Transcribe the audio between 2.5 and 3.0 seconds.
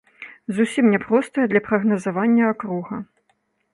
акруга.